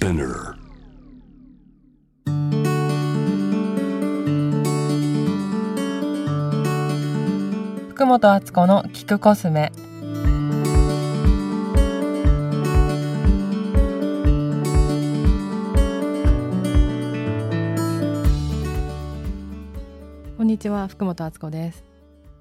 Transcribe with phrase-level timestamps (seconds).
[0.00, 0.54] Spinner.
[7.90, 9.70] 福本敦子の聞くコスメ。
[20.38, 21.84] こんにちは福本敦子です。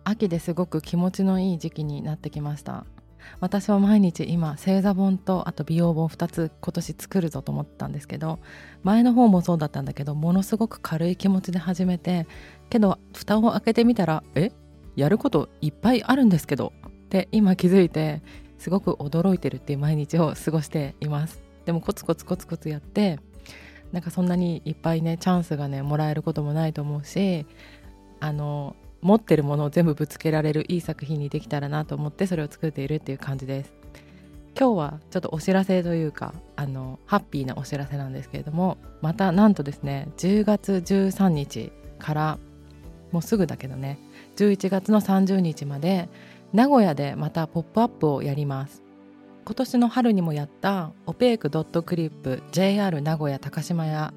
[0.05, 2.85] 秋ですごく気持ちのいい時期になってきました
[3.39, 8.39] 私は毎日今星座本とあと美容本2つ今年作るぞと思ったんですけど
[8.83, 12.27] 前の方もそうだったんだけどものすごく軽い気持ちで始めて
[12.69, 14.51] けど蓋を開けてみたらえ
[14.95, 18.21] やることいっぱいあるんですけどって今気づいて
[18.57, 21.41] すごく驚いてるっていう毎日を過ごしています。
[21.65, 23.19] でもコツコツコツコツやって
[23.91, 27.45] なんかそんなにいっぱいねチャンスがねもらえることもないと思うし
[28.19, 33.73] あの持ってるものを全部ぶつけられるいい作品にできたらなと思ってそれを作っているっていう感じです。
[34.59, 42.39] 今日はちょっとお知らせというかあのハッピーなお知らせなんですけれどもまたなんとですね10月13日から
[43.11, 43.99] もうすぐだけどね
[44.35, 46.09] 11月の30日まで
[46.51, 48.83] 名古屋でまたポップアップをやります。
[49.45, 54.13] 今年の春にもやったオペークドットクリップ JR 名古屋高島屋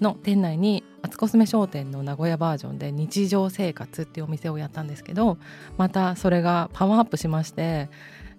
[0.00, 5.38] の店内にアツコスメ商店の名古屋バージョンで日常生活っていうお店をやったんですけど
[5.78, 7.88] またそれがパワーアップしまして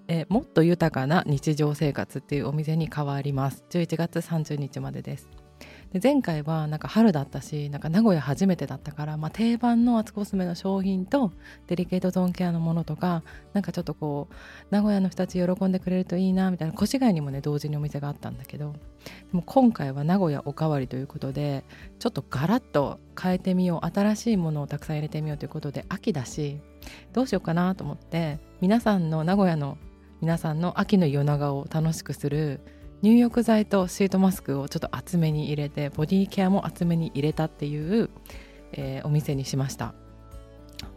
[0.08, 3.66] えもっと豊かな日常生活っていうお店に変わります。
[3.70, 5.47] 11月30日までです。
[5.94, 11.32] で前回はなんか春だったしなんか名古屋初めてだったから、まあ、定番のアツコスメの商品と
[11.68, 14.36] デリケートゾーンケアのものとかなんかちょっとこう
[14.70, 18.80] 名古屋の人たち喜んでくれるといいなみたいな越谷にもね同時にお店があったんだけどで
[19.32, 21.64] も今回は名古屋おかわりということで
[22.00, 26.60] ちょっとガラッと変えてみよう新しいものをたくさん入れてみようということで秋だし
[27.14, 29.78] どうしようかなと思って皆さんの名古屋の
[30.20, 32.60] 皆さんの秋の夜長を楽しくする
[33.02, 38.10] 入浴剤とシートマスクをちょっと厚めに入れてボディケアも厚めに入れたっていう、
[38.72, 39.94] えー、お店にしました。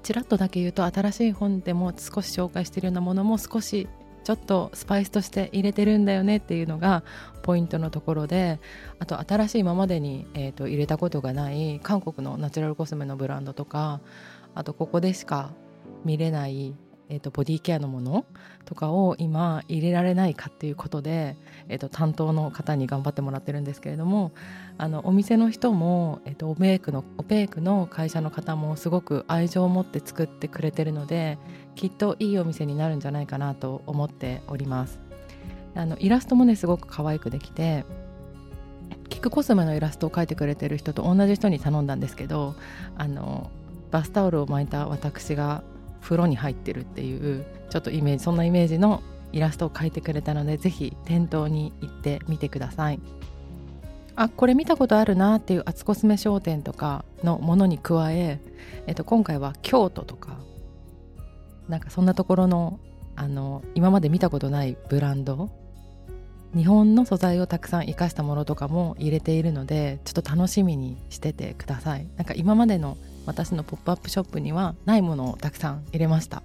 [0.02, 3.88] ちらっとだけ言うと新しい本でも少し紹介しているようなものも少し
[4.24, 7.02] ちょっとスパイスとして入れてるんだよねっていうのが
[7.42, 8.60] ポイントのところで
[8.98, 14.00] あと新しい今までに、えーと入れたことがない韓国のナチュラルコスメのブランドとか
[14.54, 15.50] あとここでしか
[16.04, 16.74] 見れない
[17.10, 18.24] えーと、ボディケアのもの
[18.64, 21.36] とかを今入れられないかっていうことで、
[21.68, 24.32] えーと、担当の方に頑張ってもらってるんですけれども
[24.78, 31.38] あのお店の人も、えーと、オペークのオペークの会社の方もすごく愛情を持って作ってくれてるので
[31.74, 35.00] きっといいお店になるんじゃないかなと思っております。
[35.74, 37.84] あのイラストもねすごく可愛くできて
[39.08, 42.56] キクコスメのイラストを描いてくれてる人と同じ人に頼んだんですけど
[42.96, 43.50] あの
[43.90, 45.62] バスタオルを巻いた私が
[46.00, 49.02] 風呂に入ってるっていうちょっとイメージそんなイメージの
[49.32, 53.00] イラストを描いてくれたのでぜひ店頭に行ってみてください。
[54.16, 58.38] あこれ見たことあるなっていうアツコスメ商店とかのものに加え、
[58.86, 60.36] えっと、今回は京都とか
[61.68, 62.80] なんかそんなところの
[63.16, 65.50] あの今まで見たことないブランド
[66.54, 72.06] 日本の素材をたくさん生かしたものとかも入れているのでちょっと楽しみにしててください。
[72.16, 72.96] なんか今までの
[73.30, 76.42] 私のポップアップショップにはないものをたくさん入れました。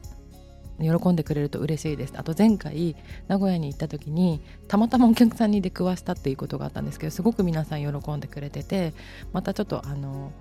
[0.80, 2.14] 喜んでくれると嬉しいです。
[2.16, 2.96] あと前回
[3.28, 8.94] 名古屋に行った時にたまたまお客さんに出くわしたっていうことがあったんですけどすごく皆さん喜んでくれてて
[9.34, 10.32] またちょっとあの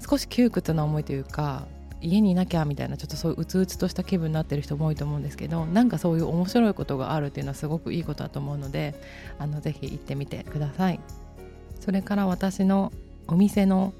[0.00, 1.66] 少し窮屈な思いというか
[2.00, 8.94] 家にいなきゃみたいなちょっとそういううつうつとした気分になってる人も多いと思うんですけどなんかそういう面白いことがあるっていうのはすごくいいことだと思うので
[9.38, 11.00] あのぜひ行ってみてください。
[11.80, 12.92] それから私の
[13.28, 13.92] お店の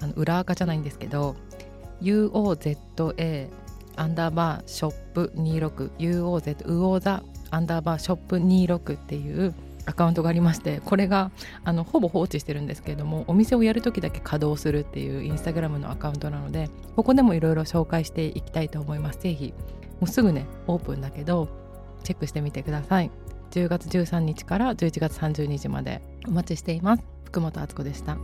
[0.00, 1.36] あの裏垢じゃないんですけど
[2.02, 3.48] UOZA
[3.96, 9.54] アンダーバーショップ 26UOZ ウオーザアンダーバーショップ26っていう
[9.86, 11.30] アカウントがありましてこれが
[11.64, 19.18] あのほぼ放置してるんですけれどもお店をやる時だけ稼働するっていうインスタグラムのアカウントなのでここでもいろいろ紹介していきたいと思います。
[19.20, 19.52] ぜひ
[20.00, 21.48] もうすぐねオープンだけど
[22.04, 23.10] チェックしてみてください。
[23.50, 27.02] 10月13日から11月30日までお待ちしています。
[27.24, 28.16] 福本敦子でした。